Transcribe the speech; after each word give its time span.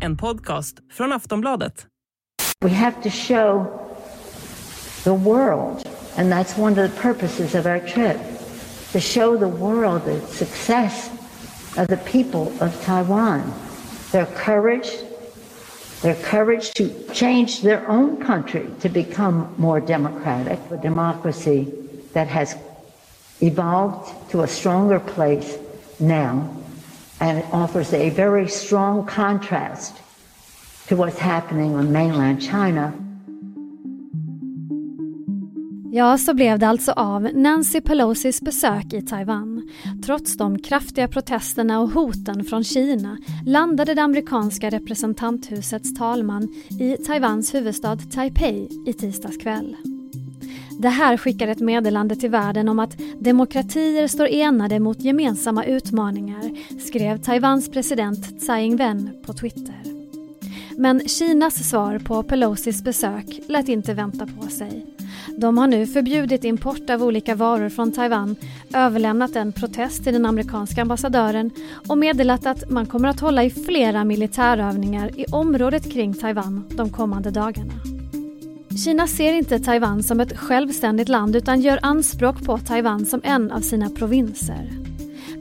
En 0.00 0.16
podcast 0.16 0.78
från 0.90 1.12
Aftonbladet. 1.12 1.86
We 2.60 2.70
have 2.70 3.02
to 3.02 3.10
show 3.10 3.66
the 5.04 5.10
world, 5.10 5.88
and 6.16 6.32
that's 6.32 6.58
one 6.58 6.82
of 6.82 6.90
the 6.90 7.00
purposes 7.02 7.54
of 7.54 7.66
our 7.66 7.80
trip, 7.80 8.16
to 8.92 9.00
show 9.00 9.38
the 9.38 9.48
world 9.48 10.04
the 10.04 10.20
success 10.20 11.10
of 11.76 11.86
the 11.86 11.96
people 11.96 12.64
of 12.64 12.84
Taiwan, 12.84 13.42
their 14.12 14.26
courage, 14.26 14.88
their 16.02 16.16
courage 16.30 16.70
to 16.74 16.84
change 17.12 17.62
their 17.62 17.88
own 17.88 18.16
country 18.16 18.66
to 18.80 18.88
become 18.88 19.54
more 19.56 19.80
democratic, 19.80 20.58
a 20.70 20.76
democracy 20.76 21.72
that 22.12 22.28
has 22.28 22.56
evolved 23.40 24.30
to 24.30 24.42
a 24.42 24.46
stronger 24.46 25.00
place 25.00 25.58
now 25.98 26.48
and 27.20 27.38
it 27.38 27.44
offers 27.52 27.94
a 27.94 28.10
very 28.10 28.48
strong 28.48 29.06
contrast 29.06 29.94
to 30.88 30.96
what's 30.96 31.18
happening 31.18 31.74
on 31.74 31.92
mainland 31.92 32.42
China. 32.42 32.92
Ja, 35.92 36.18
så 36.18 36.34
blev 36.34 36.58
det 36.58 36.68
alltså 36.68 36.92
av 36.92 37.28
Nancy 37.34 37.80
Pelosis 37.80 38.40
besök 38.40 38.92
i 38.92 39.02
Taiwan. 39.02 39.68
Trots 40.06 40.36
de 40.36 40.58
kraftiga 40.58 41.08
protesterna 41.08 41.80
och 41.80 41.90
hoten 41.90 42.44
från 42.44 42.64
Kina 42.64 43.18
landade 43.46 43.94
det 43.94 44.02
amerikanska 44.02 44.70
representanthusets 44.70 45.94
talman 45.94 46.48
i 46.80 46.96
Taiwans 46.96 47.54
huvudstad 47.54 47.96
Taipei 47.96 48.68
i 48.86 48.92
tisdags 48.92 49.36
kväll. 49.36 49.76
Det 50.80 50.88
här 50.88 51.16
skickar 51.16 51.48
ett 51.48 51.60
meddelande 51.60 52.16
till 52.16 52.30
världen 52.30 52.68
om 52.68 52.78
att 52.78 52.96
demokratier 53.18 54.06
står 54.08 54.26
enade 54.28 54.78
mot 54.78 55.00
gemensamma 55.00 55.64
utmaningar, 55.64 56.50
skrev 56.80 57.18
Taiwans 57.18 57.70
president 57.70 58.40
Tsai 58.40 58.64
Ing-wen 58.64 59.22
på 59.26 59.32
Twitter. 59.32 59.82
Men 60.76 61.00
Kinas 61.00 61.68
svar 61.68 61.98
på 61.98 62.22
Pelosis 62.22 62.82
besök 62.82 63.40
lät 63.48 63.68
inte 63.68 63.94
vänta 63.94 64.26
på 64.26 64.48
sig. 64.48 64.86
De 65.36 65.58
har 65.58 65.66
nu 65.66 65.86
förbjudit 65.86 66.44
import 66.44 66.90
av 66.90 67.02
olika 67.02 67.34
varor 67.34 67.68
från 67.68 67.92
Taiwan, 67.92 68.36
överlämnat 68.74 69.36
en 69.36 69.52
protest 69.52 70.04
till 70.04 70.12
den 70.12 70.26
amerikanska 70.26 70.82
ambassadören 70.82 71.50
och 71.88 71.98
meddelat 71.98 72.46
att 72.46 72.70
man 72.70 72.86
kommer 72.86 73.08
att 73.08 73.20
hålla 73.20 73.44
i 73.44 73.50
flera 73.50 74.04
militärövningar 74.04 75.20
i 75.20 75.24
området 75.32 75.92
kring 75.92 76.14
Taiwan 76.14 76.64
de 76.76 76.90
kommande 76.90 77.30
dagarna. 77.30 77.97
Kina 78.84 79.06
ser 79.06 79.32
inte 79.32 79.58
Taiwan 79.58 80.02
som 80.02 80.20
ett 80.20 80.36
självständigt 80.36 81.08
land 81.08 81.36
utan 81.36 81.60
gör 81.60 81.78
anspråk 81.82 82.44
på 82.44 82.58
Taiwan 82.58 83.06
som 83.06 83.20
en 83.24 83.50
av 83.50 83.60
sina 83.60 83.90
provinser. 83.90 84.70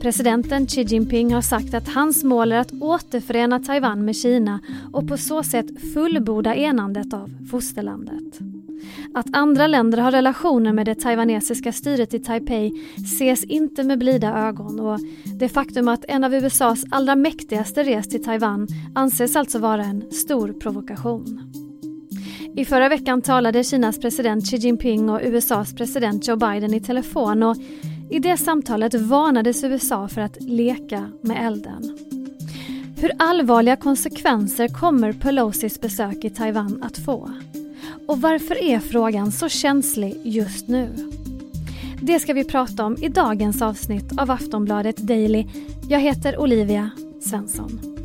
Presidenten 0.02 0.68
Xi 0.68 0.82
Jinping 0.82 1.34
har 1.34 1.42
sagt 1.42 1.74
att 1.74 1.88
hans 1.88 2.24
mål 2.24 2.52
är 2.52 2.60
att 2.60 2.74
återförena 2.82 3.60
Taiwan 3.60 4.06
med 4.06 4.16
Kina 4.16 4.60
och 4.94 5.08
på 5.08 5.18
så 5.18 5.44
sätt 5.44 5.66
fullborda 5.94 6.56
enandet 6.56 7.14
av 7.14 7.32
fosterlandet. 7.52 8.40
Att 9.14 9.26
andra 9.34 9.68
länder 9.68 9.98
har 9.98 10.12
relationer 10.12 10.74
med 10.74 10.86
det 10.86 10.96
taiwanesiska 10.96 11.74
styret 11.74 12.14
i 12.14 12.20
Taipei 12.20 12.72
ses 12.98 13.44
inte 13.44 13.84
med 13.84 14.00
blida 14.00 14.48
ögon 14.48 14.80
och 14.80 15.00
det 15.40 15.50
faktum 15.50 15.88
att 15.88 16.06
en 16.08 16.24
av 16.24 16.34
USAs 16.34 16.86
allra 16.92 17.16
mäktigaste 17.16 17.84
rest 17.84 18.12
till 18.12 18.24
Taiwan 18.24 18.68
anses 18.96 19.36
alltså 19.36 19.60
vara 19.60 19.84
en 19.84 20.12
stor 20.12 20.54
provokation. 20.54 21.67
I 22.58 22.66
förra 22.66 22.90
veckan 22.90 23.22
talade 23.22 23.64
Kinas 23.64 24.00
president 24.00 24.48
Xi 24.48 24.58
Jinping 24.58 25.10
och 25.10 25.20
USAs 25.24 25.74
president 25.76 26.28
Joe 26.28 26.36
Biden 26.36 26.74
i 26.74 26.82
telefon 26.82 27.44
och 27.44 27.58
i 28.10 28.20
det 28.20 28.38
samtalet 28.38 28.94
varnades 28.94 29.64
USA 29.64 30.08
för 30.08 30.22
att 30.22 30.42
leka 30.42 31.12
med 31.22 31.48
elden. 31.48 31.98
Hur 32.98 33.12
allvarliga 33.20 33.76
konsekvenser 33.76 34.68
kommer 34.68 35.14
Pelosis 35.14 35.82
besök 35.82 36.24
i 36.24 36.30
Taiwan 36.30 36.84
att 36.84 36.98
få? 36.98 37.32
Och 38.08 38.22
varför 38.22 38.64
är 38.64 38.80
frågan 38.80 39.32
så 39.32 39.50
känslig 39.50 40.18
just 40.24 40.68
nu? 40.68 40.90
Det 42.02 42.20
ska 42.20 42.34
vi 42.34 42.44
prata 42.44 42.86
om 42.86 42.98
i 43.02 43.10
dagens 43.10 43.62
avsnitt 43.62 44.20
av 44.20 44.32
Aftonbladet 44.32 44.98
Daily. 44.98 45.46
Jag 45.90 46.00
heter 46.00 46.40
Olivia 46.40 46.90
Svensson. 47.22 47.97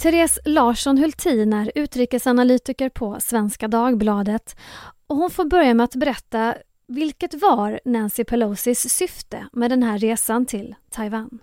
Therese 0.00 0.38
Larsson 0.44 0.98
Hultin 0.98 1.52
är 1.52 1.72
utrikesanalytiker 1.74 2.88
på 2.88 3.20
Svenska 3.20 3.68
Dagbladet 3.68 4.56
och 5.06 5.16
hon 5.16 5.30
får 5.30 5.44
börja 5.44 5.74
med 5.74 5.84
att 5.84 5.94
berätta 5.94 6.54
vilket 6.88 7.34
var 7.42 7.80
Nancy 7.84 8.24
Pelosis 8.24 8.94
syfte 8.94 9.46
med 9.52 9.70
den 9.70 9.82
här 9.82 9.98
resan 9.98 10.46
till 10.46 10.74
Taiwan? 10.90 11.38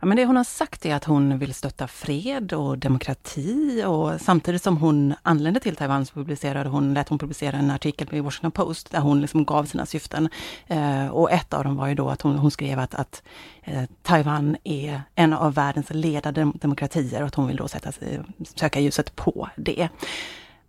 Ja, 0.00 0.06
men 0.06 0.16
det 0.16 0.24
hon 0.24 0.36
har 0.36 0.44
sagt 0.44 0.86
är 0.86 0.94
att 0.94 1.04
hon 1.04 1.38
vill 1.38 1.54
stötta 1.54 1.88
fred 1.88 2.52
och 2.52 2.78
demokrati 2.78 3.84
och 3.86 4.20
samtidigt 4.20 4.62
som 4.62 4.76
hon 4.76 5.14
anlände 5.22 5.60
till 5.60 5.76
Taiwan 5.76 6.06
så 6.06 6.14
publicerade 6.14 6.68
hon, 6.68 6.94
lät 6.94 7.08
hon 7.08 7.18
publicera 7.18 7.56
en 7.56 7.70
artikel 7.70 8.08
i 8.10 8.20
Washington 8.20 8.50
Post 8.50 8.90
där 8.90 9.00
hon 9.00 9.20
liksom 9.20 9.44
gav 9.44 9.64
sina 9.64 9.86
syften. 9.86 10.28
Eh, 10.66 11.08
och 11.08 11.30
ett 11.30 11.54
av 11.54 11.64
dem 11.64 11.76
var 11.76 11.86
ju 11.86 11.94
då 11.94 12.08
att 12.08 12.22
hon, 12.22 12.36
hon 12.38 12.50
skrev 12.50 12.78
att, 12.78 12.94
att 12.94 13.22
eh, 13.62 13.82
Taiwan 14.02 14.56
är 14.64 15.02
en 15.14 15.32
av 15.32 15.54
världens 15.54 15.90
ledande 15.90 16.46
demokratier 16.54 17.20
och 17.20 17.26
att 17.26 17.34
hon 17.34 17.46
vill 17.46 17.56
då 17.56 17.68
sätta, 17.68 17.92
söka 18.56 18.80
ljuset 18.80 19.16
på 19.16 19.48
det. 19.56 19.88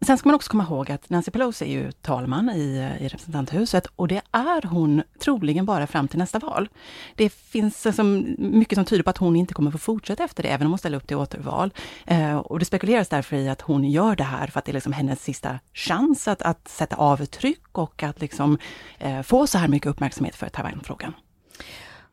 Sen 0.02 0.18
ska 0.18 0.30
man 0.30 0.36
också 0.36 0.52
komma 0.52 0.64
ihåg 0.64 0.92
att 0.92 1.10
Nancy 1.10 1.32
Pelosi 1.32 1.66
är 1.66 1.70
ju 1.70 1.92
talman 1.92 2.50
i, 2.50 2.78
eh, 2.78 3.06
i 3.06 3.08
representanthuset 3.08 3.88
och 3.96 4.08
det 4.08 4.22
är 4.32 4.68
hon 4.68 5.04
troligen 5.20 5.66
bara 5.66 5.88
fram 5.88 6.08
till 6.08 6.20
nästa 6.20 6.40
val. 6.40 6.70
Det 7.16 7.30
finns 7.30 7.86
alltså 7.86 8.04
mycket 8.38 8.76
som 8.76 8.86
tyder 8.86 9.04
på 9.04 9.10
att 9.10 9.18
hon 9.18 9.36
inte 9.36 9.54
kommer 9.54 9.72
få 9.72 9.78
fortsätta 9.78 10.24
efter 10.24 10.44
det, 10.44 10.50
även 10.50 10.68
om 10.68 10.72
hon 10.72 10.80
ställer 10.80 10.98
upp 10.98 11.08
till 11.08 11.18
återval. 11.18 11.74
Eh, 12.06 12.38
och 12.38 12.60
det 12.60 12.66
spekuleras 12.66 13.10
därför 13.10 13.36
i 13.36 13.50
att 13.50 13.62
hon 13.62 13.84
gör 13.84 14.16
det 14.16 14.24
här 14.24 14.48
för 14.48 14.60
att 14.60 14.66
det 14.66 14.72
är 14.72 14.74
liksom 14.74 14.94
hennes 14.94 15.24
sista 15.24 15.60
chans 15.74 16.28
att, 16.28 16.42
att 16.42 16.68
sätta 16.68 16.96
avtryck 16.96 17.78
och 17.78 18.04
att 18.04 18.22
liksom, 18.22 18.58
eh, 19.00 19.22
få 19.22 19.48
så 19.48 19.58
här 19.58 19.68
mycket 19.68 19.90
uppmärksamhet 19.90 20.36
för 20.36 20.50
Taiwan-frågan. 20.50 21.14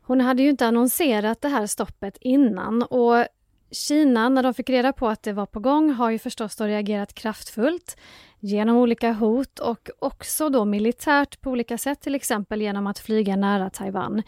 Hon 0.01 0.21
hade 0.21 0.43
ju 0.43 0.49
inte 0.49 0.67
annonserat 0.67 1.41
det 1.41 1.49
här 1.49 1.67
stoppet 1.67 2.17
innan 2.21 2.83
och 2.83 3.25
Kina, 3.71 4.29
när 4.29 4.43
de 4.43 4.53
fick 4.53 4.69
reda 4.69 4.93
på 4.93 5.07
att 5.07 5.23
det 5.23 5.33
var 5.33 5.45
på 5.45 5.59
gång, 5.59 5.89
har 5.89 6.09
ju 6.09 6.19
förstås 6.19 6.55
då 6.55 6.63
reagerat 6.63 7.13
kraftfullt 7.13 7.97
genom 8.39 8.77
olika 8.77 9.11
hot 9.11 9.59
och 9.59 9.89
också 9.99 10.49
då 10.49 10.65
militärt 10.65 11.41
på 11.41 11.51
olika 11.51 11.77
sätt, 11.77 12.01
till 12.01 12.15
exempel 12.15 12.61
genom 12.61 12.87
att 12.87 12.99
flyga 12.99 13.35
nära 13.35 13.69
Taiwan. 13.69 14.23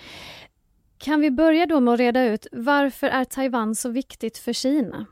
Kan 0.98 1.22
vi 1.22 1.32
börja 1.32 1.66
då 1.66 1.80
med 1.80 1.94
att 1.94 2.00
reda 2.00 2.24
ut 2.26 2.48
varför 2.52 3.08
är 3.08 3.26
Taiwan 3.26 3.76
så 3.76 3.90
viktigt 3.90 4.38
för 4.38 4.54
Kina? 4.54 5.06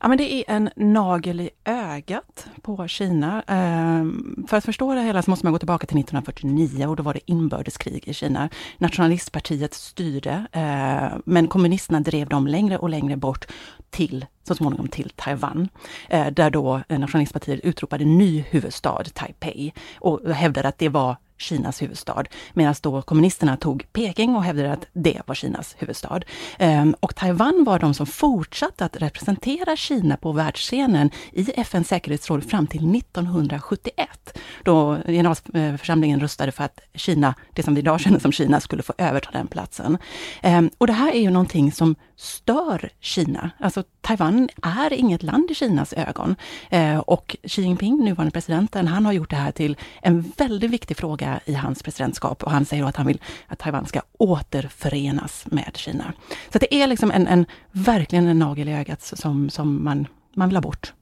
Ja, 0.00 0.08
men 0.08 0.18
det 0.18 0.32
är 0.32 0.44
en 0.46 0.70
nagel 0.76 1.40
i 1.40 1.50
ögat 1.64 2.46
på 2.62 2.88
Kina. 2.88 3.42
Ehm, 3.46 4.46
för 4.48 4.56
att 4.56 4.64
förstå 4.64 4.94
det 4.94 5.02
hela 5.02 5.22
så 5.22 5.30
måste 5.30 5.46
man 5.46 5.52
gå 5.52 5.58
tillbaka 5.58 5.86
till 5.86 5.98
1949 5.98 6.86
och 6.86 6.96
då 6.96 7.02
var 7.02 7.14
det 7.14 7.30
inbördeskrig 7.30 8.08
i 8.08 8.14
Kina. 8.14 8.48
Nationalistpartiet 8.78 9.74
styrde, 9.74 10.46
eh, 10.52 11.18
men 11.24 11.48
kommunisterna 11.48 12.00
drev 12.00 12.28
dem 12.28 12.46
längre 12.46 12.78
och 12.78 12.88
längre 12.88 13.16
bort 13.16 13.46
till 13.90 14.26
så 14.48 14.54
småningom 14.54 14.88
till 14.88 15.10
Taiwan, 15.16 15.68
eh, 16.08 16.26
där 16.26 16.50
då 16.50 16.80
eh, 16.88 16.98
nationalistpartiet 16.98 17.60
utropade 17.60 18.04
ny 18.04 18.44
huvudstad, 18.50 19.04
Taipei, 19.14 19.72
och 19.98 20.30
hävdade 20.34 20.68
att 20.68 20.78
det 20.78 20.88
var 20.88 21.16
Kinas 21.38 21.82
huvudstad, 21.82 22.24
medan 22.52 22.74
då 22.82 23.02
kommunisterna 23.02 23.56
tog 23.56 23.86
Peking 23.92 24.36
och 24.36 24.44
hävdade 24.44 24.72
att 24.72 24.86
det 24.92 25.22
var 25.26 25.34
Kinas 25.34 25.76
huvudstad. 25.78 26.20
Ehm, 26.58 26.94
och 27.00 27.14
Taiwan 27.14 27.64
var 27.64 27.78
de 27.78 27.94
som 27.94 28.06
fortsatte 28.06 28.84
att 28.84 28.96
representera 28.96 29.76
Kina 29.76 30.16
på 30.16 30.32
världsscenen 30.32 31.10
i 31.32 31.50
FNs 31.50 31.88
säkerhetsråd 31.88 32.50
fram 32.50 32.66
till 32.66 32.96
1971, 32.96 34.38
då 34.62 34.98
generalförsamlingen 35.06 36.20
röstade 36.20 36.52
för 36.52 36.64
att 36.64 36.80
Kina, 36.94 37.34
det 37.52 37.62
som 37.62 37.74
vi 37.74 37.80
idag 37.80 38.00
känner 38.00 38.18
som 38.18 38.32
Kina, 38.32 38.60
skulle 38.60 38.82
få 38.82 38.92
överta 38.98 39.30
den 39.32 39.46
platsen. 39.46 39.98
Ehm, 40.42 40.70
och 40.78 40.86
det 40.86 40.92
här 40.92 41.12
är 41.12 41.20
ju 41.20 41.30
någonting 41.30 41.72
som 41.72 41.94
stör 42.16 42.90
Kina. 43.00 43.50
Alltså 43.58 43.82
Taiwan 44.00 44.48
är 44.62 44.92
inget 44.92 45.22
land 45.22 45.50
i 45.50 45.54
Kinas 45.54 45.92
ögon. 45.92 46.36
Eh, 46.70 46.98
och 46.98 47.36
Xi 47.44 47.62
Jinping, 47.62 48.04
nuvarande 48.04 48.30
presidenten, 48.30 48.86
han 48.86 49.06
har 49.06 49.12
gjort 49.12 49.30
det 49.30 49.36
här 49.36 49.52
till 49.52 49.76
en 50.02 50.32
väldigt 50.36 50.70
viktig 50.70 50.96
fråga 50.96 51.06
fråga 51.06 51.40
i 51.44 51.54
hans 51.54 51.82
presidentskap 51.82 52.42
och 52.42 52.50
han 52.50 52.64
säger 52.64 52.84
att 52.84 52.96
han 52.96 53.06
vill 53.06 53.20
att 53.48 53.58
Taiwan 53.58 53.86
ska 53.86 54.00
återförenas 54.18 55.46
med 55.50 55.76
Kina. 55.76 56.12
Så 56.52 56.58
det 56.58 56.74
är 56.74 56.86
liksom 56.86 57.10
en, 57.10 57.26
en 57.26 57.46
verkligen 57.72 58.26
en 58.26 58.38
nagel 58.38 58.68
i 58.68 58.72
ögat 58.72 59.02
som, 59.02 59.50
som 59.50 59.84
man, 59.84 60.06
man 60.34 60.48
vill 60.48 60.56
ha 60.56 60.62
bort. 60.62 60.92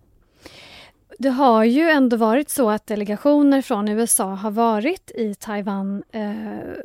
Det 1.18 1.30
har 1.30 1.64
ju 1.64 1.90
ändå 1.90 2.16
varit 2.16 2.50
så 2.50 2.70
att 2.70 2.86
delegationer 2.86 3.62
från 3.62 3.88
USA 3.88 4.34
har 4.34 4.50
varit 4.50 5.10
i 5.14 5.34
Taiwan 5.34 6.02
eh, 6.12 6.22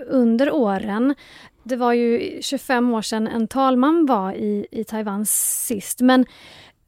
under 0.08 0.52
åren. 0.52 1.16
Det 1.64 1.76
var 1.76 1.94
ju 1.94 2.40
25 2.42 2.94
år 2.94 3.02
sedan 3.02 3.28
en 3.28 3.48
talman 3.48 4.06
var 4.06 4.34
i, 4.34 4.68
i 4.72 4.84
Taiwan 4.84 5.26
sist, 5.26 6.02
men 6.02 6.26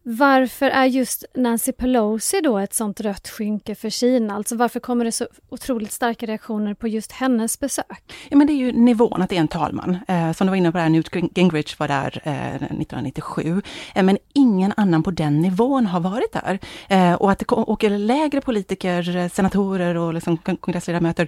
Varför 0.04 0.66
är 0.70 0.86
just 0.86 1.26
Nancy 1.36 1.72
Pelosi 1.72 2.42
då 2.42 2.58
ett 2.58 2.74
sånt 2.74 3.02
rött 3.02 3.30
skynke 3.30 3.76
för 3.76 3.90
Kina? 3.90 4.36
Alltså 4.36 4.56
varför 4.56 4.80
kommer 4.80 5.06
det 5.06 5.12
så 5.12 5.28
otroligt 5.50 5.92
starka 5.92 6.26
reaktioner 6.26 6.74
på 6.74 6.88
just 6.88 7.12
hennes 7.12 7.60
besök? 7.60 8.14
Ja 8.30 8.38
men 8.38 8.48
det 8.48 8.54
är 8.54 8.56
ju 8.56 8.72
nivån, 8.72 9.22
att 9.22 9.30
det 9.30 9.36
är 9.36 9.40
en 9.40 9.48
talman. 9.48 9.98
Eh, 10.08 10.32
som 10.32 10.48
du 10.48 10.52
var 10.52 10.58
inne 10.58 10.72
på, 10.72 10.78
där, 10.78 10.90
Newt 10.90 11.38
Gingrich 11.38 11.80
var 11.80 11.88
där 11.88 12.22
eh, 12.24 12.56
1997. 12.56 13.62
Eh, 13.96 14.04
men 14.04 14.18
ingen 14.34 14.74
annan 14.78 15.04
på 15.04 15.12
den 15.12 15.42
nivån 15.42 15.86
har 15.86 16.00
varit 16.00 16.34
där. 16.34 16.60
Eh, 16.90 17.14
och 17.14 17.32
att 17.32 17.40
det 17.40 17.52
åker 17.52 17.90
lägre 17.90 18.42
politiker, 18.42 19.16
eh, 19.16 19.30
senatorer 19.30 19.98
och 19.98 20.14
liksom 20.14 20.38
kongressledamöter 20.38 21.28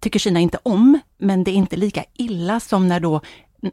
tycker 0.00 0.18
Kina 0.18 0.40
inte 0.40 0.58
om, 0.62 0.98
men 1.18 1.44
det 1.44 1.50
är 1.50 1.54
inte 1.54 1.76
lika 1.76 2.04
illa 2.14 2.60
som 2.60 2.88
när 2.88 3.00
då 3.00 3.20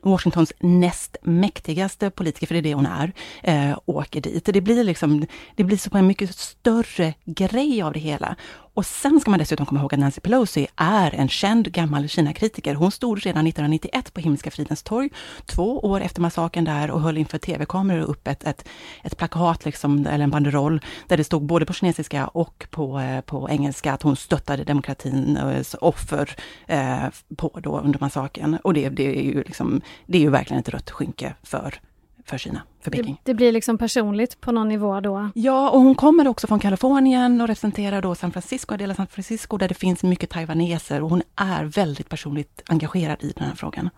Washingtons 0.01 0.54
näst 0.60 1.18
mäktigaste 1.22 2.10
politiker, 2.10 2.48
för 2.48 2.54
det 2.54 2.60
är 2.60 2.62
det 2.62 2.74
hon 2.74 2.86
är, 2.86 3.13
äh, 3.44 3.77
åker 3.86 4.22
dit. 4.22 4.45
Det 4.45 4.62
blir 4.62 4.83
liksom, 4.83 5.25
det 5.56 5.63
blir 5.63 5.77
så 5.77 5.98
en 5.98 6.07
mycket 6.07 6.36
större 6.36 7.13
grej 7.25 7.81
av 7.81 7.94
det 7.94 8.00
hela. 8.00 8.36
Och 8.75 8.86
sen 8.86 9.19
ska 9.19 9.30
man 9.30 9.39
dessutom 9.39 9.66
komma 9.66 9.80
ihåg 9.80 9.94
att 9.94 10.00
Nancy 10.00 10.22
Pelosi 10.22 10.68
är 10.75 11.16
en 11.16 11.30
känd 11.30 11.72
gammal 11.72 12.10
Kina-kritiker. 12.10 12.75
Hon 12.75 12.92
stod 12.92 13.19
redan 13.25 13.48
1991 13.48 14.13
på 14.13 14.22
Himmelska 14.22 14.51
fridens 14.51 14.83
torg, 14.83 15.10
två 15.45 15.80
år 15.80 16.01
efter 16.01 16.22
massakern 16.22 16.66
där 16.66 16.92
och 16.92 17.01
höll 17.01 17.18
inför 17.18 17.38
tv-kameror 17.38 18.04
upp 18.04 18.27
ett, 18.27 18.44
ett, 18.44 18.68
ett 19.04 19.18
plakat, 19.18 19.66
liksom, 19.66 20.07
eller 20.07 20.24
en 20.24 20.30
banderoll, 20.30 20.81
där 21.07 21.18
det 21.18 21.24
stod 21.24 21.45
både 21.45 21.66
på 21.66 21.74
kinesiska 21.74 22.27
och 22.27 22.68
på, 22.69 23.00
eh, 23.00 23.22
på 23.22 23.50
engelska 23.50 23.94
att 23.94 24.01
hon 24.01 24.16
stöttade 24.16 24.63
demokratins 24.63 25.74
eh, 25.74 25.80
offer 25.81 26.36
eh, 26.68 27.04
på 27.38 27.60
då 27.63 27.80
under 27.80 28.00
massakern. 28.00 28.57
Och 28.63 28.74
det, 28.74 28.89
det, 28.89 29.19
är 29.19 29.24
ju 29.24 29.44
liksom, 29.44 29.81
det 30.06 30.18
är 30.18 30.21
ju 30.21 30.30
verkligen 30.30 30.60
ett 30.60 30.69
rött 30.69 30.92
skynke 30.92 31.36
för 31.44 31.80
för 32.25 32.38
Kina, 32.38 32.62
för 32.81 32.92
Peking. 32.92 33.22
Det, 33.24 33.31
det, 33.31 33.36
blir 33.36 33.51
liksom 33.51 33.77
personligt 33.77 34.42
på 34.42 34.51
någon 34.51 34.68
nivå 34.68 35.00
då? 35.00 35.30
Ja, 35.36 35.69
och 35.69 35.81
hon 35.81 35.95
kommer 35.95 36.27
också 36.27 36.48
från 36.48 36.60
Kalifornien 36.60 37.42
och 37.42 37.48
representerar 37.48 38.01
då 38.01 38.16
San 38.16 38.31
Francisco, 38.31 38.74
en 38.74 38.80
del 38.80 38.92
av 38.92 38.95
San 38.95 39.07
Francisco 39.07 39.57
där 39.57 39.68
det 39.68 39.74
finns 39.74 40.04
mycket 40.04 40.30
taiwaneser 40.30 41.01
och 41.01 41.10
hon 41.10 41.22
är 41.36 41.63
väldigt 41.63 42.10
personligt 42.10 42.63
engagerad 42.68 43.24
i 43.24 43.33
den 43.36 43.48
här 43.48 43.56
frågan. 43.56 43.89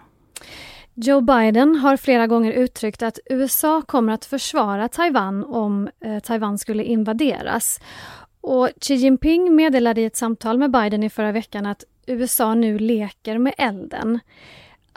Joe 0.94 1.22
Biden 1.22 1.76
har 1.76 1.98
flera 1.98 2.28
gånger 2.28 2.52
uttryckt 2.52 3.02
att 3.02 3.20
USA 3.26 3.82
kommer 3.82 4.14
att 4.14 4.26
försvara 4.26 4.88
Taiwan 4.88 5.44
om 5.44 5.90
eh, 6.06 6.20
Taiwan 6.20 6.58
skulle 6.58 6.84
invaderas. 6.84 7.80
Och 8.42 8.70
Xi 8.82 8.94
Jinping 8.94 9.56
meddelade 9.56 10.02
i 10.02 10.06
ett 10.06 10.16
samtal 10.16 10.58
med 10.58 10.72
Biden 10.72 11.04
i 11.04 11.10
förra 11.10 11.32
veckan 11.32 11.66
att 11.66 11.84
USA 12.08 12.54
nu 12.54 12.80
leker 12.80 13.38
med 13.38 13.54
elden. 13.58 14.20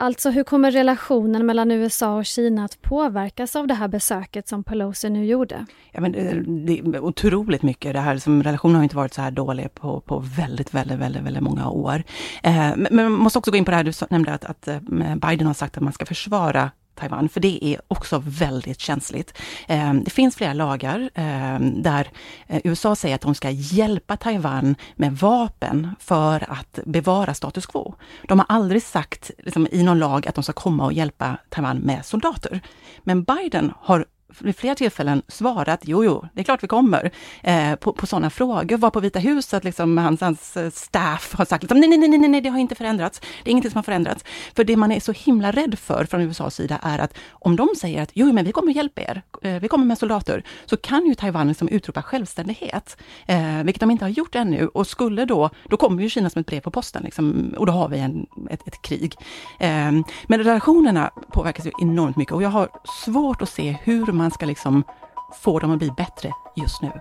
Alltså 0.02 0.30
hur 0.30 0.44
kommer 0.44 0.70
relationen 0.70 1.46
mellan 1.46 1.70
USA 1.70 2.16
och 2.16 2.26
Kina 2.26 2.64
att 2.64 2.82
påverkas 2.82 3.56
av 3.56 3.66
det 3.66 3.74
här 3.74 3.88
besöket 3.88 4.48
som 4.48 4.64
Pelosi 4.64 5.10
nu 5.10 5.24
gjorde? 5.24 5.66
Ja, 5.92 6.00
men 6.00 6.14
eh, 6.14 6.36
det, 6.36 6.78
är 6.78 7.04
otroligt 7.04 7.62
mycket. 7.62 7.92
Det 7.92 8.00
här, 8.00 8.16
som 8.16 8.42
relationen 8.42 8.76
har 8.76 8.82
inte 8.82 8.96
varit 8.96 9.14
så 9.14 9.22
här 9.22 9.30
dålig 9.30 9.74
på, 9.74 10.00
på 10.00 10.18
väldigt, 10.36 10.74
väldigt, 10.74 10.98
väldigt, 10.98 11.22
väldigt 11.22 11.42
många 11.42 11.70
år. 11.70 12.02
Eh, 12.42 12.72
men, 12.76 12.88
man 12.90 13.12
måste 13.12 13.38
också 13.38 13.50
gå 13.50 13.56
in 13.56 13.64
på 13.64 13.70
det 13.70 13.76
här 13.76 13.84
du 13.84 13.92
nämnde 14.10 14.32
att, 14.32 14.44
att 14.44 14.68
eh, 14.68 14.78
Biden 15.16 15.46
har 15.46 15.54
sagt 15.54 15.76
att 15.76 15.82
man 15.82 15.92
ska 15.92 16.06
försvara 16.06 16.70
Taiwan, 17.00 17.28
för 17.28 17.40
det 17.40 17.64
är 17.64 17.80
också 17.88 18.22
väldigt 18.26 18.80
känsligt. 18.80 19.38
Ehm, 19.68 20.04
det 20.04 20.10
finns 20.10 20.36
flera 20.36 20.52
lagar 20.52 21.10
ehm, 21.14 21.82
där 21.82 22.08
eh, 22.46 22.60
USA 22.64 22.96
säger 22.96 23.14
att 23.14 23.20
de 23.20 23.34
ska 23.34 23.50
hjälpa 23.50 24.16
Taiwan 24.16 24.74
med 24.96 25.16
vapen 25.16 25.94
för 25.98 26.50
att 26.50 26.78
bevara 26.84 27.34
status 27.34 27.66
quo. 27.66 27.94
De 28.28 28.38
har 28.38 28.46
aldrig 28.48 28.82
sagt 28.82 29.30
liksom, 29.38 29.68
i 29.70 29.82
någon 29.82 29.98
lag 29.98 30.28
att 30.28 30.34
de 30.34 30.44
ska 30.44 30.52
komma 30.52 30.84
och 30.84 30.92
hjälpa 30.92 31.36
Taiwan 31.48 31.78
med 31.78 32.04
soldater. 32.06 32.60
Men 33.02 33.22
Biden 33.22 33.72
har 33.80 34.04
vid 34.38 34.56
flera 34.56 34.74
tillfällen 34.74 35.22
svarat, 35.28 35.80
jo, 35.82 36.04
jo, 36.04 36.24
det 36.34 36.40
är 36.40 36.44
klart 36.44 36.62
vi 36.62 36.68
kommer, 36.68 37.10
eh, 37.42 37.74
på, 37.74 37.92
på 37.92 38.06
sådana 38.06 38.30
frågor. 38.30 38.76
Var 38.76 38.90
på 38.90 39.00
Vita 39.00 39.18
huset, 39.18 39.64
liksom, 39.64 39.98
hans, 39.98 40.20
hans 40.20 40.56
eh, 40.56 40.70
staff 40.70 41.34
har 41.34 41.44
sagt, 41.44 41.62
liksom, 41.62 41.80
nej, 41.80 41.88
nej, 41.88 42.08
nej, 42.08 42.28
nej, 42.28 42.40
det 42.40 42.48
har 42.48 42.58
inte 42.58 42.74
förändrats. 42.74 43.20
Det 43.20 43.50
är 43.50 43.52
ingenting 43.52 43.70
som 43.70 43.78
har 43.78 43.82
förändrats. 43.82 44.24
För 44.56 44.64
det 44.64 44.76
man 44.76 44.92
är 44.92 45.00
så 45.00 45.12
himla 45.12 45.50
rädd 45.50 45.78
för 45.78 46.04
från 46.04 46.20
USAs 46.20 46.54
sida 46.54 46.78
är 46.82 46.98
att 46.98 47.14
om 47.30 47.56
de 47.56 47.68
säger 47.78 48.02
att, 48.02 48.10
jo, 48.14 48.32
men 48.32 48.44
vi 48.44 48.52
kommer 48.52 48.72
hjälpa 48.72 49.00
er, 49.00 49.22
eh, 49.42 49.60
vi 49.60 49.68
kommer 49.68 49.84
med 49.84 49.98
soldater, 49.98 50.44
så 50.66 50.76
kan 50.76 51.06
ju 51.06 51.14
Taiwan 51.14 51.48
liksom 51.48 51.68
utropa 51.68 52.02
självständighet, 52.02 52.96
eh, 53.26 53.62
vilket 53.62 53.80
de 53.80 53.90
inte 53.90 54.04
har 54.04 54.10
gjort 54.10 54.34
ännu. 54.34 54.66
Och 54.66 54.86
skulle 54.86 55.24
då, 55.24 55.50
då 55.68 55.76
kommer 55.76 56.02
ju 56.02 56.08
Kina 56.08 56.30
som 56.30 56.40
ett 56.40 56.46
brev 56.46 56.60
på 56.60 56.70
posten, 56.70 57.02
liksom, 57.02 57.54
och 57.58 57.66
då 57.66 57.72
har 57.72 57.88
vi 57.88 57.98
en, 57.98 58.26
ett, 58.50 58.68
ett 58.68 58.82
krig. 58.82 59.14
Eh, 59.60 59.92
men 60.26 60.38
relationerna 60.44 61.10
påverkas 61.32 61.66
ju 61.66 61.70
enormt 61.80 62.16
mycket 62.16 62.34
och 62.34 62.42
jag 62.42 62.48
har 62.48 62.68
svårt 63.04 63.42
att 63.42 63.48
se 63.48 63.76
hur 63.82 64.12
man 64.20 64.30
ska 64.30 64.46
liksom 64.46 64.84
få 65.32 65.58
dem 65.58 65.70
att 65.70 65.78
bli 65.78 65.90
bättre 65.90 66.32
just 66.56 66.82
nu. 66.82 66.92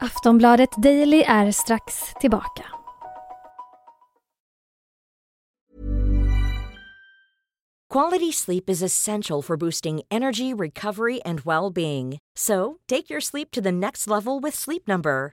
Aftonbladet 0.00 0.70
Daily 0.76 1.22
är 1.22 1.50
strax 1.50 2.14
tillbaka. 2.20 2.64
Quality 7.96 8.32
sleep 8.32 8.68
is 8.70 8.82
essential 8.82 9.42
for 9.42 9.56
boosting 9.56 10.02
energy, 10.10 10.52
recovery 10.52 11.20
and 11.22 11.40
well-being. 11.40 12.18
So, 12.34 12.76
take 12.88 13.08
your 13.08 13.20
sleep 13.20 13.50
to 13.52 13.60
the 13.62 13.72
next 13.72 14.06
level 14.06 14.40
with 14.40 14.54
Sleep 14.54 14.88
Number. 14.88 15.32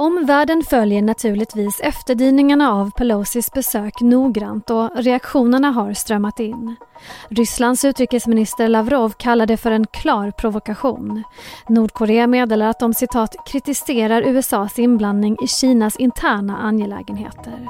Omvärlden 0.00 0.62
följer 0.62 1.02
naturligtvis 1.02 1.80
efterdyningarna 1.80 2.72
av 2.72 2.90
Pelosis 2.90 3.52
besök 3.52 4.00
noggrant 4.00 4.70
och 4.70 4.90
reaktionerna 4.96 5.70
har 5.70 5.92
strömmat 5.92 6.40
in. 6.40 6.76
Rysslands 7.28 7.84
utrikesminister 7.84 8.68
Lavrov 8.68 9.10
kallar 9.10 9.46
det 9.46 9.56
för 9.56 9.70
en 9.70 9.86
klar 9.86 10.30
provokation. 10.30 11.22
Nordkorea 11.68 12.26
meddelar 12.26 12.66
att 12.66 12.80
de 12.80 12.94
citat 12.94 13.36
kritiserar 13.46 14.22
USAs 14.22 14.78
inblandning 14.78 15.36
i 15.42 15.46
Kinas 15.46 15.96
interna 15.96 16.56
angelägenheter. 16.56 17.68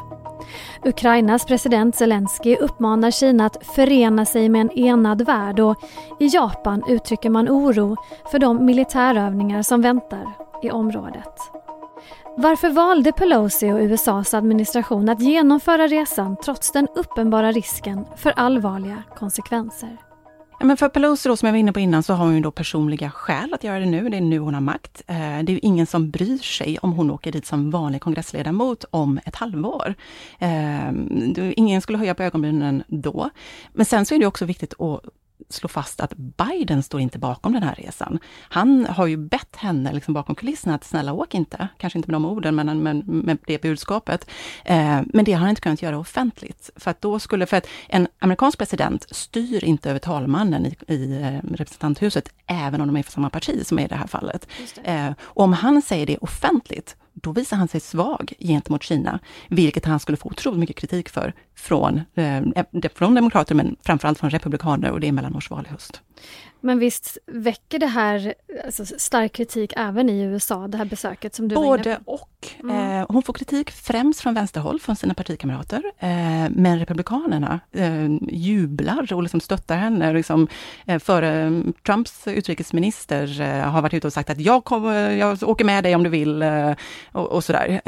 Ukrainas 0.85 1.45
president 1.45 1.97
Zelensky 1.97 2.57
uppmanar 2.57 3.11
Kina 3.11 3.47
att 3.47 3.67
förena 3.67 4.25
sig 4.25 4.49
med 4.49 4.61
en 4.61 4.79
enad 4.79 5.23
värld 5.23 5.61
och 5.61 5.77
i 6.21 6.27
Japan 6.27 6.83
uttrycker 6.89 7.31
man 7.31 7.49
oro 7.49 7.97
för 8.31 8.39
de 8.39 8.67
militärövningar 8.67 9.63
som 9.63 9.83
väntar 9.83 10.33
i 10.63 10.71
området. 10.71 11.68
Varför 12.41 12.71
valde 12.71 13.13
Pelosi 13.13 13.73
och 13.73 13.79
USAs 13.79 14.35
administration 14.35 15.09
att 15.09 15.21
genomföra 15.21 15.87
resan 15.87 16.37
trots 16.45 16.73
den 16.73 16.89
uppenbara 16.95 17.53
risken 17.53 18.05
för 18.17 18.31
allvarliga 18.31 19.03
konsekvenser? 19.17 19.97
Ja, 20.61 20.67
men 20.67 20.77
för 20.77 20.89
Pelosi 20.89 21.29
då, 21.29 21.37
som 21.37 21.47
jag 21.47 21.53
var 21.53 21.59
inne 21.59 21.73
på 21.73 21.81
innan, 21.81 22.03
så 22.03 22.15
har 22.15 22.25
hon 22.25 22.35
ju 22.35 22.41
då 22.41 22.51
personliga 22.51 23.11
skäl 23.11 23.55
att 23.55 23.65
göra 23.65 23.81
det 23.81 23.87
nu. 23.87 24.09
Det 24.09 24.17
är 24.17 24.21
nu 24.21 24.39
hon 24.39 24.55
har 24.55 24.61
makt. 24.61 25.03
Eh, 25.07 25.17
det 25.17 25.23
är 25.23 25.51
ju 25.51 25.59
ingen 25.59 25.87
som 25.87 26.11
bryr 26.11 26.39
sig 26.39 26.79
om 26.79 26.93
hon 26.93 27.11
åker 27.11 27.33
dit 27.33 27.47
som 27.47 27.71
vanlig 27.71 28.01
kongressledamot 28.01 28.85
om 28.91 29.21
ett 29.25 29.37
halvår. 29.37 29.95
Eh, 30.39 30.91
ingen 31.37 31.81
skulle 31.81 31.99
höja 31.99 32.15
på 32.15 32.23
ögonbrynen 32.23 32.83
då. 32.87 33.31
Men 33.73 33.87
sen 33.87 34.07
så 34.07 34.15
är 34.15 34.19
det 34.19 34.27
också 34.27 34.45
viktigt 34.45 34.81
att 34.81 35.01
slå 35.49 35.69
fast 35.69 36.01
att 36.01 36.15
Biden 36.17 36.83
står 36.83 37.01
inte 37.01 37.19
bakom 37.19 37.53
den 37.53 37.63
här 37.63 37.75
resan. 37.75 38.19
Han 38.41 38.87
har 38.87 39.07
ju 39.07 39.17
bett 39.17 39.57
henne 39.57 39.93
liksom 39.93 40.15
bakom 40.15 40.35
kulisserna 40.35 40.75
att 40.75 40.85
snälla 40.85 41.13
åk 41.13 41.35
inte, 41.35 41.69
kanske 41.79 41.99
inte 41.99 42.11
med 42.11 42.15
de 42.15 42.25
orden, 42.25 42.55
men 42.55 42.83
med, 42.83 43.09
med 43.09 43.39
det 43.47 43.63
budskapet. 43.63 44.31
Eh, 44.65 45.01
men 45.07 45.25
det 45.25 45.33
har 45.33 45.41
han 45.41 45.51
inte 45.51 45.61
kunnat 45.61 45.83
göra 45.83 45.99
offentligt. 45.99 46.71
För 46.77 46.91
att 46.91 47.01
då 47.01 47.19
skulle, 47.19 47.47
för 47.47 47.57
att 47.57 47.67
en 47.89 48.09
amerikansk 48.19 48.59
president 48.59 49.07
styr 49.11 49.65
inte 49.65 49.91
över 49.91 49.99
talmannen 49.99 50.67
i, 50.67 50.95
i 50.95 51.23
eh, 51.23 51.51
representanthuset, 51.57 52.29
även 52.47 52.81
om 52.81 52.87
de 52.87 52.97
är 52.97 53.03
för 53.03 53.13
samma 53.13 53.31
parti, 53.31 53.67
som 53.67 53.79
är 53.79 53.85
i 53.85 53.89
det 53.89 53.95
här 53.95 54.07
fallet. 54.07 54.49
Det. 54.75 54.91
Eh, 54.91 55.13
och 55.21 55.45
om 55.45 55.53
han 55.53 55.83
säger 55.83 56.07
det 56.07 56.19
offentligt, 56.19 56.97
då 57.23 57.33
visar 57.33 57.57
han 57.57 57.69
sig 57.69 57.81
svag 57.81 58.33
gentemot 58.39 58.83
Kina, 58.83 59.19
vilket 59.49 59.85
han 59.85 60.01
skulle 60.01 60.17
få 60.17 60.29
otroligt 60.29 60.61
mycket 60.61 60.77
kritik 60.77 61.09
för 61.09 61.35
från, 61.59 62.01
eh, 62.15 62.65
från 62.95 63.15
demokrater 63.15 63.55
men 63.55 63.77
framförallt 63.83 64.19
från 64.19 64.31
republikaner 64.31 64.91
och 64.91 65.01
det 65.01 65.09
är 65.09 65.13
mellanårsval 65.13 65.67
i 65.67 65.73
höst. 65.73 66.03
Men 66.61 66.79
visst 66.79 67.19
väcker 67.27 67.79
det 67.79 67.87
här 67.87 68.35
alltså, 68.65 68.85
stark 68.99 69.33
kritik 69.33 69.73
även 69.77 70.09
i 70.09 70.21
USA, 70.21 70.69
det 70.69 70.79
här 70.79 70.85
besöket 70.85 71.35
som 71.35 71.49
du 71.49 71.55
Både 71.55 71.69
var 71.69 71.77
inne 71.77 71.97
på? 72.05 72.13
och. 72.13 72.49
Mm. 72.61 73.01
Eh, 73.01 73.07
hon 73.09 73.23
får 73.23 73.33
kritik 73.33 73.71
främst 73.71 74.21
från 74.21 74.35
vänsterhåll, 74.35 74.81
från 74.81 74.97
sina 74.97 75.15
partikamrater. 75.15 75.83
Eh, 75.99 76.09
men 76.51 76.79
Republikanerna 76.79 77.61
eh, 77.73 78.07
jublar 78.29 79.13
och 79.13 79.23
liksom 79.23 79.41
stöttar 79.41 79.77
henne. 79.77 80.13
Liksom, 80.13 80.49
eh, 80.87 80.99
före 80.99 81.63
Trumps 81.87 82.29
utrikesminister 82.29 83.41
eh, 83.41 83.71
har 83.71 83.83
varit 83.83 83.95
ute 83.95 84.07
och 84.07 84.13
sagt 84.13 84.31
att 84.31 84.41
jag, 84.41 84.65
kommer, 84.65 85.11
jag 85.11 85.43
åker 85.43 85.65
med 85.65 85.85
dig 85.85 85.95
om 85.95 86.03
du 86.03 86.11
vill. 86.11 86.43
Eh, 86.43 86.73
och, 87.13 87.27
och 87.27 87.45
sådär. 87.45 87.81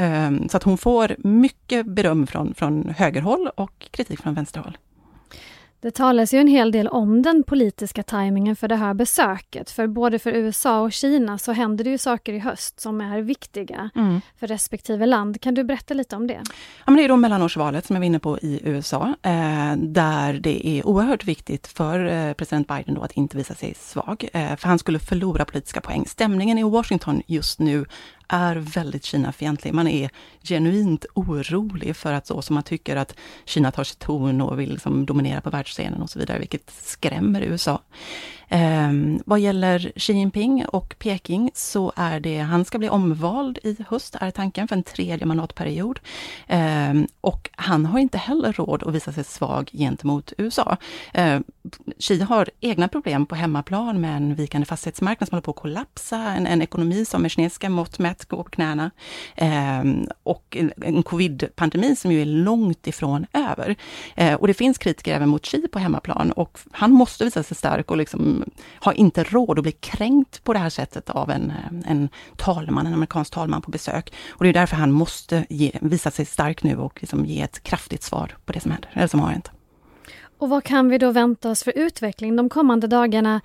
så 0.49 0.57
att 0.57 0.63
hon 0.63 0.77
får 0.77 1.15
mycket 1.17 1.85
beröm 1.85 2.27
från, 2.27 2.53
från 2.53 2.93
högerhåll 2.97 3.49
och 3.61 3.87
kritik 3.91 4.21
från 4.21 4.33
vänsterhåll. 4.33 4.77
Det 5.81 5.91
talas 5.91 6.33
ju 6.33 6.39
en 6.39 6.47
hel 6.47 6.71
del 6.71 6.87
om 6.87 7.21
den 7.21 7.43
politiska 7.43 8.03
tajmingen 8.03 8.55
för 8.55 8.67
det 8.67 8.75
här 8.75 8.93
besöket. 8.93 9.71
För 9.71 9.87
både 9.87 10.19
för 10.19 10.31
USA 10.31 10.81
och 10.81 10.91
Kina 10.91 11.37
så 11.37 11.51
händer 11.51 11.83
det 11.83 11.89
ju 11.89 11.97
saker 11.97 12.33
i 12.33 12.39
höst 12.39 12.79
som 12.79 13.01
är 13.01 13.21
viktiga 13.21 13.89
mm. 13.95 14.21
för 14.39 14.47
respektive 14.47 15.05
land. 15.05 15.41
Kan 15.41 15.53
du 15.53 15.63
berätta 15.63 15.93
lite 15.93 16.15
om 16.15 16.27
det? 16.27 16.41
Ja, 16.85 16.85
men 16.85 16.95
det 16.95 17.03
är 17.03 17.07
då 17.07 17.17
mellanårsvalet 17.17 17.85
som 17.85 17.95
jag 17.95 18.01
var 18.01 18.05
inne 18.05 18.19
på 18.19 18.39
i 18.39 18.59
USA, 18.63 19.15
eh, 19.21 19.75
där 19.77 20.33
det 20.33 20.67
är 20.67 20.87
oerhört 20.87 21.25
viktigt 21.25 21.67
för 21.67 22.05
eh, 22.05 22.33
president 22.33 22.67
Biden 22.67 22.95
då 22.95 23.01
att 23.01 23.11
inte 23.11 23.37
visa 23.37 23.53
sig 23.53 23.73
svag, 23.79 24.29
eh, 24.33 24.55
för 24.55 24.67
han 24.67 24.79
skulle 24.79 24.99
förlora 24.99 25.45
politiska 25.45 25.81
poäng. 25.81 26.05
Stämningen 26.07 26.57
i 26.57 26.63
Washington 26.63 27.21
just 27.27 27.59
nu 27.59 27.85
är 28.33 28.55
väldigt 28.55 29.05
Kina-fientlig. 29.05 29.73
Man 29.73 29.87
är 29.87 30.09
genuint 30.43 31.05
orolig 31.13 31.95
för 31.95 32.13
att 32.13 32.27
så 32.27 32.41
som 32.41 32.53
man 32.53 32.63
tycker 32.63 32.95
att 32.95 33.15
Kina 33.45 33.71
tar 33.71 33.83
sig 33.83 33.97
ton 33.99 34.41
och 34.41 34.59
vill 34.59 34.71
liksom 34.71 35.05
dominera 35.05 35.41
på 35.41 35.49
världsscenen 35.49 36.01
och 36.01 36.09
så 36.09 36.19
vidare, 36.19 36.39
vilket 36.39 36.71
skrämmer 36.71 37.41
USA. 37.41 37.81
Eh, 38.51 38.91
vad 39.25 39.39
gäller 39.39 39.91
Xi 39.95 40.13
Jinping 40.13 40.65
och 40.65 40.95
Peking 40.99 41.51
så 41.53 41.93
är 41.95 42.19
det, 42.19 42.37
han 42.37 42.65
ska 42.65 42.77
bli 42.77 42.89
omvald 42.89 43.59
i 43.63 43.77
höst, 43.89 44.15
är 44.19 44.31
tanken, 44.31 44.67
för 44.67 44.75
en 44.75 44.83
tredje 44.83 45.25
mandatperiod. 45.25 45.99
Eh, 46.47 46.93
och 47.21 47.49
han 47.55 47.85
har 47.85 47.99
inte 47.99 48.17
heller 48.17 48.53
råd 48.53 48.83
att 48.83 48.95
visa 48.95 49.11
sig 49.11 49.23
svag 49.23 49.69
gentemot 49.73 50.33
USA. 50.37 50.77
Eh, 51.13 51.39
Xi 51.99 52.21
har 52.21 52.49
egna 52.59 52.87
problem 52.87 53.25
på 53.25 53.35
hemmaplan 53.35 54.01
med 54.01 54.17
en 54.17 54.35
vikande 54.35 54.65
fastighetsmarknad 54.65 55.29
som 55.29 55.35
håller 55.35 55.43
på 55.43 55.51
att 55.51 55.57
kollapsa, 55.57 56.17
en, 56.17 56.47
en 56.47 56.61
ekonomi 56.61 57.05
som 57.05 57.21
med 57.21 57.31
kinesiska 57.31 57.69
mått 57.69 57.99
mätt 57.99 58.25
går 58.25 58.43
på 58.43 58.49
knäna 58.49 58.91
eh, 59.35 59.83
och 60.23 60.57
en, 60.59 60.71
en 60.81 61.03
covid-pandemi 61.03 61.95
som 61.95 62.11
ju 62.11 62.21
är 62.21 62.25
långt 62.25 62.87
ifrån 62.87 63.25
över. 63.33 63.75
Eh, 64.15 64.33
och 64.33 64.47
det 64.47 64.53
finns 64.53 64.77
kritiker 64.77 65.15
även 65.15 65.29
mot 65.29 65.45
Xi 65.45 65.67
på 65.67 65.79
hemmaplan 65.79 66.31
och 66.31 66.59
han 66.71 66.91
måste 66.91 67.25
visa 67.25 67.43
sig 67.43 67.57
stark 67.57 67.91
och 67.91 67.97
liksom 67.97 68.40
har 68.73 68.93
inte 68.93 69.23
råd 69.23 69.59
att 69.59 69.63
bli 69.63 69.71
kränkt 69.71 70.43
på 70.43 70.53
det 70.53 70.59
här 70.59 70.69
sättet 70.69 71.09
av 71.09 71.29
en, 71.29 71.49
eh, 71.49 71.91
en 71.91 72.09
talman, 72.35 72.87
en 72.87 72.93
amerikansk 72.93 73.33
talman 73.33 73.61
på 73.61 73.71
besök. 73.71 74.13
Och 74.29 74.43
det 74.43 74.49
är 74.49 74.53
därför 74.53 74.75
han 74.75 74.91
måste 74.91 75.45
ge, 75.49 75.71
visa 75.81 76.11
sig 76.11 76.25
stark 76.25 76.63
nu 76.63 76.77
och 76.77 77.01
liksom 77.01 77.25
ge 77.25 77.41
ett 77.41 77.63
kraftigt 77.63 78.03
svar 78.03 78.37
på 78.45 78.53
det 78.53 78.59
som 78.59 78.71
händer, 78.71 78.89
eller 78.93 79.07
som 79.07 79.19
har 79.19 79.29
hänt. 79.29 79.51
Och 80.37 80.49
vad 80.49 80.63
kan 80.63 80.89
vi 80.89 80.97
då 80.97 81.11
vänta 81.11 81.49
oss 81.49 81.63
för 81.63 81.73
utveckling 81.75 82.35
de 82.35 82.49
kommande 82.49 82.87
dagarna? 82.87 83.41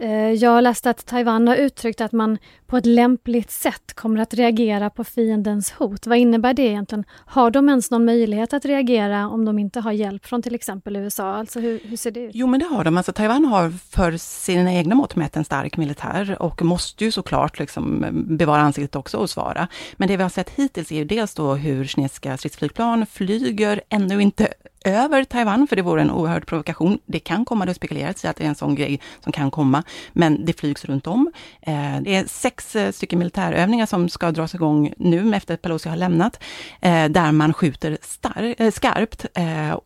Eh, 0.00 0.32
jag 0.32 0.62
läste 0.62 0.90
att 0.90 1.06
Taiwan 1.06 1.48
har 1.48 1.56
uttryckt 1.56 2.00
att 2.00 2.12
man 2.12 2.38
på 2.66 2.76
ett 2.76 2.86
lämpligt 2.86 3.50
sätt 3.50 3.94
kommer 3.94 4.20
att 4.20 4.34
reagera 4.34 4.90
på 4.90 5.04
fiendens 5.04 5.70
hot. 5.70 6.06
Vad 6.06 6.18
innebär 6.18 6.54
det 6.54 6.62
egentligen? 6.62 7.04
Har 7.10 7.50
de 7.50 7.68
ens 7.68 7.90
någon 7.90 8.04
möjlighet 8.04 8.52
att 8.52 8.64
reagera 8.64 9.28
om 9.28 9.44
de 9.44 9.58
inte 9.58 9.80
har 9.80 9.92
hjälp 9.92 10.26
från 10.26 10.42
till 10.42 10.54
exempel 10.54 10.96
USA? 10.96 11.34
Alltså 11.34 11.60
hur, 11.60 11.80
hur 11.84 11.96
ser 11.96 12.10
det 12.10 12.20
ut? 12.20 12.30
Jo 12.34 12.46
men 12.46 12.60
det 12.60 12.66
har 12.66 12.84
de. 12.84 12.96
Alltså, 12.96 13.12
Taiwan 13.12 13.44
har 13.44 13.70
för 13.70 14.16
sina 14.16 14.74
egna 14.74 14.94
mått 14.94 15.16
mätt 15.16 15.36
en 15.36 15.44
stark 15.44 15.76
militär 15.76 16.42
och 16.42 16.62
måste 16.62 17.04
ju 17.04 17.10
såklart 17.10 17.58
liksom 17.58 18.06
bevara 18.12 18.60
ansiktet 18.60 18.96
också 18.96 19.16
och 19.16 19.30
svara. 19.30 19.68
Men 19.96 20.08
det 20.08 20.16
vi 20.16 20.22
har 20.22 20.30
sett 20.30 20.50
hittills 20.50 20.92
är 20.92 20.96
ju 20.96 21.04
dels 21.04 21.34
då 21.34 21.54
hur 21.54 21.84
kinesiska 21.84 22.36
stridsflygplan 22.36 23.06
flyger 23.06 23.80
ännu 23.88 24.22
inte 24.22 24.48
över 24.84 25.24
Taiwan, 25.24 25.66
för 25.66 25.76
det 25.76 25.82
vore 25.82 26.02
en 26.02 26.10
oerhörd 26.10 26.46
provokation. 26.46 26.98
Det 27.06 27.18
kan 27.18 27.44
komma, 27.44 27.64
det 27.64 27.68
har 27.68 27.74
spekulerats 27.74 28.24
i 28.24 28.28
att 28.28 28.36
det 28.36 28.44
är 28.44 28.48
en 28.48 28.54
sån 28.54 28.74
grej 28.74 29.00
som 29.20 29.32
kan 29.32 29.50
komma, 29.50 29.82
men 30.12 30.44
det 30.44 30.52
flygs 30.60 30.84
runt 30.84 31.06
om. 31.06 31.32
Eh, 31.60 32.00
det 32.00 32.14
är 32.14 32.24
sex 32.26 32.76
eh, 32.76 32.92
stycken 32.92 33.18
militärövningar 33.18 33.86
som 33.86 34.08
ska 34.08 34.30
dras 34.30 34.54
igång 34.54 34.92
nu 34.96 35.36
efter 35.36 35.54
att 35.54 35.62
Pelosi 35.62 35.88
har 35.88 35.96
lämnat, 35.96 36.42
eh, 36.80 37.04
där 37.08 37.32
man 37.32 37.52
skjuter 37.52 37.98
star- 38.02 38.70
skarpt. 38.70 39.26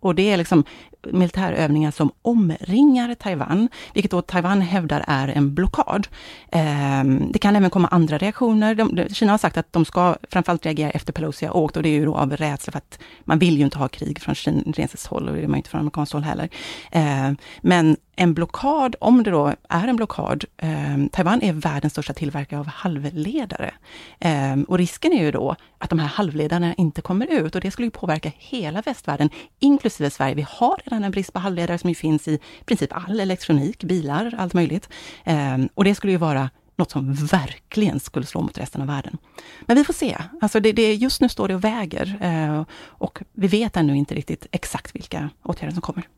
Och 0.01 0.15
det 0.15 0.31
är 0.31 0.37
liksom 0.37 0.65
militärövningar 1.11 1.91
som 1.91 2.11
omringar 2.23 3.15
Taiwan, 3.15 3.69
vilket 3.95 4.11
då 4.11 4.23
Taiwan 4.23 4.61
hävdar 4.61 5.05
är 5.09 5.29
en 5.29 5.55
blockad. 5.55 6.09
Ehm, 6.53 7.33
det 7.33 7.39
kan 7.39 7.57
även 7.57 7.71
komma 7.71 7.89
andra 7.89 8.19
reaktioner. 8.19 8.75
De, 8.75 9.09
Kina 9.09 9.33
har 9.33 9.39
sagt 9.39 9.57
att 9.57 9.73
de 9.73 9.85
ska 9.85 10.17
framförallt 10.31 10.67
reagera 10.67 10.91
efter 10.91 11.13
Pelosi 11.13 11.47
har 11.47 11.57
åkt 11.57 11.77
och 11.77 11.83
det 11.83 11.89
är 11.89 11.99
ju 11.99 12.05
då 12.05 12.15
av 12.15 12.37
rädsla 12.37 12.71
för 12.71 12.79
att 12.79 12.99
man 13.25 13.39
vill 13.39 13.59
ju 13.59 13.65
inte 13.65 13.79
ha 13.79 13.89
krig 13.89 14.21
från 14.21 14.35
kinesiskt 14.35 15.07
håll 15.07 15.29
och 15.29 15.35
det 15.35 15.43
är 15.43 15.49
man 15.49 15.57
inte 15.57 15.71
från 15.71 15.79
amerikanskt 15.79 16.13
håll 16.13 16.23
heller. 16.23 16.49
Ehm, 16.91 17.37
men 17.61 17.97
en 18.17 18.35
blockad, 18.35 18.97
om 19.01 19.23
det 19.23 19.31
då 19.31 19.55
är 19.69 19.89
en 19.89 19.97
blockad, 19.97 20.45
eh, 20.57 21.07
Taiwan 21.13 21.43
är 21.43 21.53
världens 21.53 21.93
största 21.93 22.13
tillverkare 22.13 22.61
av 22.61 22.67
halvledare. 22.67 23.75
Eh, 24.21 24.61
och 24.69 24.79
risken 24.79 25.13
är 25.13 25.25
ju 25.25 25.31
då 25.31 25.57
att 25.79 25.91
de 25.91 25.99
här 25.99 26.09
halvledarna 26.09 26.75
inte 26.75 27.01
kommer 27.01 27.27
ut 27.27 27.55
och 27.55 27.61
det 27.61 27.71
skulle 27.71 27.87
ju 27.87 27.91
påverka 27.91 28.33
hela 28.39 28.83
västvärlden, 28.83 29.31
inklusive 29.59 30.11
Sverige. 30.11 30.35
Vi 30.35 30.47
har 30.49 30.81
redan 30.93 31.05
en 31.05 31.11
brist 31.11 31.33
på 31.33 31.39
halvledare 31.39 31.79
som 31.79 31.89
ju 31.89 31.95
finns 31.95 32.29
i 32.29 32.39
princip 32.65 32.93
all 32.93 33.21
elektronik, 33.21 33.85
bilar, 33.85 34.35
allt 34.39 34.55
möjligt. 34.55 34.89
Eh, 35.25 35.59
och 35.75 35.85
det 35.85 35.95
skulle 35.95 36.13
ju 36.13 36.19
vara 36.19 36.51
något 36.77 36.91
som 36.91 37.15
verkligen 37.15 38.01
skulle 38.01 38.27
slå 38.27 38.43
mot 38.43 38.59
resten 38.59 38.81
av 38.81 38.87
världen. 38.87 39.19
Men 39.67 39.77
vi 39.77 39.85
får 39.85 39.93
se. 39.93 40.17
Alltså 40.41 40.61
det, 40.61 40.73
det, 40.73 40.95
just 40.95 41.21
nu 41.21 41.29
står 41.29 41.49
det 41.49 41.55
och 41.55 41.65
väger 41.65 42.19
eh, 42.21 42.65
och 42.87 43.23
vi 43.33 43.47
vet 43.47 43.77
ännu 43.77 43.97
inte 43.97 44.15
riktigt 44.15 44.47
exakt 44.51 44.95
vilka 44.95 45.31
åtgärder 45.43 45.73
som 45.73 45.83
kommer. 45.83 46.09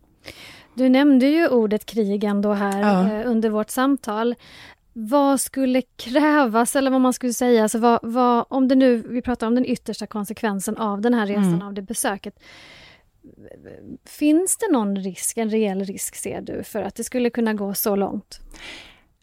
Du 0.75 0.89
nämnde 0.89 1.27
ju 1.27 1.49
ordet 1.49 1.87
krig 1.87 2.25
ändå 2.25 2.53
här 2.53 2.81
ja. 2.81 3.21
eh, 3.21 3.31
under 3.31 3.51
vårt 3.51 3.71
samtal. 3.71 4.35
Vad 4.93 5.41
skulle 5.41 5.83
krävas, 5.83 6.77
eller 6.77 6.91
vad 6.91 7.01
man 7.01 7.13
skulle 7.13 7.33
säga, 7.33 7.63
alltså 7.63 7.79
vad, 7.79 8.01
vad, 8.03 8.45
om 8.49 8.69
det 8.69 8.75
nu, 8.75 8.97
vi 8.97 9.23
pratar 9.23 9.47
om 9.47 9.55
den 9.55 9.67
yttersta 9.67 10.07
konsekvensen 10.07 10.77
av 10.77 11.01
den 11.01 11.15
här 11.15 11.27
resan, 11.27 11.45
mm. 11.45 11.63
av 11.63 11.75
det 11.75 11.83
besöket. 11.83 12.39
Finns 14.05 14.57
det 14.57 14.73
någon 14.73 14.97
risk, 14.97 15.37
en 15.37 15.51
reell 15.51 15.85
risk 15.85 16.17
ser 16.17 16.41
du, 16.41 16.63
för 16.63 16.83
att 16.83 16.95
det 16.95 17.05
skulle 17.05 17.31
kunna 17.31 17.55
gå 17.55 17.75
så 17.75 17.97
långt? 17.97 18.41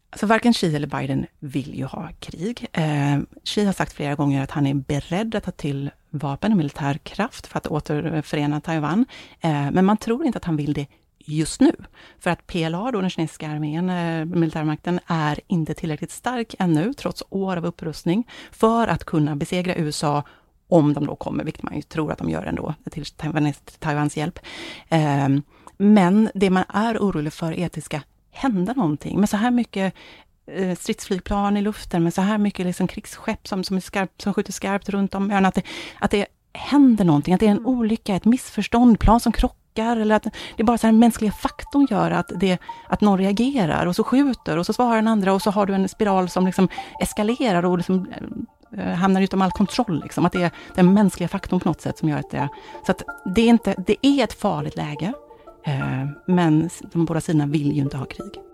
Alltså 0.09 0.25
varken 0.25 0.53
Xi 0.53 0.75
eller 0.75 0.87
Biden 0.87 1.25
vill 1.39 1.75
ju 1.75 1.85
ha 1.85 2.09
krig. 2.19 2.67
Eh, 2.73 3.19
Xi 3.43 3.65
har 3.65 3.73
sagt 3.73 3.93
flera 3.93 4.15
gånger 4.15 4.43
att 4.43 4.51
han 4.51 4.67
är 4.67 4.73
beredd 4.73 5.35
att 5.35 5.43
ta 5.43 5.51
till 5.51 5.91
vapen 6.09 6.51
och 6.51 6.57
militär 6.57 6.97
kraft 6.97 7.47
för 7.47 7.57
att 7.57 7.67
återförena 7.67 8.61
Taiwan. 8.61 9.05
Eh, 9.41 9.71
men 9.71 9.85
man 9.85 9.97
tror 9.97 10.25
inte 10.25 10.37
att 10.37 10.45
han 10.45 10.57
vill 10.57 10.73
det 10.73 10.87
just 11.25 11.61
nu. 11.61 11.75
För 12.19 12.29
att 12.29 12.47
PLA, 12.47 12.91
då 12.91 13.01
den 13.01 13.09
kinesiska 13.09 13.49
armén, 13.49 13.89
eh, 13.89 14.25
militärmakten, 14.25 14.99
är 15.07 15.39
inte 15.47 15.73
tillräckligt 15.73 16.11
stark 16.11 16.55
ännu, 16.59 16.93
trots 16.93 17.23
år 17.29 17.57
av 17.57 17.65
upprustning, 17.65 18.27
för 18.51 18.87
att 18.87 19.03
kunna 19.03 19.35
besegra 19.35 19.75
USA 19.75 20.23
om 20.71 20.93
de 20.93 21.05
då 21.05 21.15
kommer, 21.15 21.43
vilket 21.43 21.63
man 21.63 21.75
ju 21.75 21.81
tror 21.81 22.11
att 22.11 22.17
de 22.17 22.29
gör 22.29 22.43
ändå, 22.43 22.73
till 22.91 23.05
Taiwans 23.79 24.17
hjälp. 24.17 24.39
Ehm, 24.89 25.41
men 25.77 26.29
det 26.33 26.49
man 26.49 26.63
är 26.69 26.97
orolig 26.97 27.33
för 27.33 27.51
är 27.51 27.65
att 27.65 27.73
det 27.73 27.81
ska 27.81 27.99
hända 28.31 28.73
någonting. 28.73 29.19
Med 29.19 29.29
så 29.29 29.37
här 29.37 29.51
mycket 29.51 29.93
eh, 30.47 30.75
stridsflygplan 30.75 31.57
i 31.57 31.61
luften, 31.61 32.03
med 32.03 32.13
så 32.13 32.21
här 32.21 32.37
mycket 32.37 32.65
liksom 32.65 32.87
krigsskepp 32.87 33.47
som, 33.47 33.63
som, 33.63 33.81
skarp, 33.81 34.21
som 34.21 34.33
skjuter 34.33 34.53
skarpt 34.53 34.89
runt 34.89 35.15
om 35.15 35.31
ön, 35.31 35.45
att 35.45 35.55
det, 35.55 35.63
att 35.99 36.11
det 36.11 36.25
händer 36.53 37.05
någonting, 37.05 37.33
att 37.33 37.39
det 37.39 37.45
är 37.45 37.51
en 37.51 37.57
mm. 37.57 37.69
olycka, 37.69 38.15
ett 38.15 38.25
missförstånd, 38.25 38.99
plan 38.99 39.19
som 39.19 39.31
krockar 39.31 39.97
eller 39.97 40.15
att 40.15 40.23
det 40.23 40.31
är 40.57 40.63
bara 40.63 40.77
så 40.77 40.87
här 40.87 40.91
mänskliga 40.91 41.31
faktorn 41.31 41.87
gör 41.89 42.11
att, 42.11 42.31
det, 42.35 42.57
att 42.87 43.01
någon 43.01 43.17
reagerar 43.17 43.85
och 43.85 43.95
så 43.95 44.03
skjuter 44.03 44.57
och 44.57 44.65
så 44.65 44.73
svarar 44.73 44.95
den 44.95 45.07
andra 45.07 45.33
och 45.33 45.41
så 45.41 45.51
har 45.51 45.65
du 45.65 45.73
en 45.73 45.89
spiral 45.89 46.29
som 46.29 46.45
liksom 46.45 46.67
eskalerar 47.01 47.65
och 47.65 47.77
liksom 47.77 48.07
eh, 48.11 48.27
Eh, 48.77 48.93
hamnar 48.93 49.21
utom 49.21 49.41
all 49.41 49.51
kontroll. 49.51 50.01
Liksom. 50.03 50.25
Att 50.25 50.33
det 50.33 50.43
är 50.43 50.51
den 50.75 50.93
mänskliga 50.93 51.27
faktorn 51.27 51.59
på 51.59 51.69
något 51.69 51.81
sätt 51.81 51.97
som 51.97 52.09
gör 52.09 52.17
att 52.17 52.31
det... 52.31 52.49
Så 52.85 52.91
att 52.91 53.03
det 53.35 53.41
är, 53.41 53.49
inte, 53.49 53.75
det 53.87 54.05
är 54.07 54.23
ett 54.23 54.33
farligt 54.33 54.75
läge, 54.75 55.13
eh, 55.65 56.05
men 56.25 56.69
de 56.81 57.05
båda 57.05 57.21
sidorna 57.21 57.45
vill 57.45 57.71
ju 57.71 57.81
inte 57.81 57.97
ha 57.97 58.05
krig. 58.05 58.50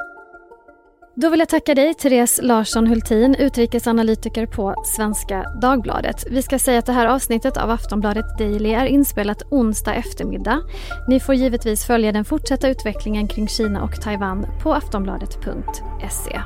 Då 1.19 1.29
vill 1.29 1.39
jag 1.39 1.49
tacka 1.49 1.75
dig, 1.75 1.93
Therese 1.93 2.39
Larsson 2.43 2.87
Hultin, 2.87 3.35
utrikesanalytiker 3.35 4.45
på 4.45 4.75
Svenska 4.85 5.43
Dagbladet. 5.61 6.25
Vi 6.31 6.41
ska 6.41 6.59
säga 6.59 6.79
att 6.79 6.85
det 6.85 6.93
här 6.93 7.05
avsnittet 7.05 7.57
av 7.57 7.69
Aftonbladet 7.69 8.37
Daily 8.37 8.69
är 8.69 8.85
inspelat 8.85 9.43
onsdag 9.49 9.93
eftermiddag. 9.93 10.61
Ni 11.07 11.19
får 11.19 11.35
givetvis 11.35 11.85
följa 11.85 12.11
den 12.11 12.25
fortsatta 12.25 12.69
utvecklingen 12.69 13.27
kring 13.27 13.47
Kina 13.47 13.83
och 13.83 14.01
Taiwan 14.01 14.45
på 14.63 14.73
aftonbladet.se. 14.73 16.41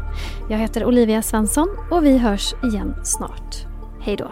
Jag 0.50 0.58
heter 0.58 0.86
Olivia 0.86 1.22
Svensson 1.22 1.68
och 1.92 2.06
vi 2.06 2.18
hörs 2.18 2.54
igen 2.64 2.96
snart. 3.04 3.56
Hej 4.02 4.16
då! 4.16 4.32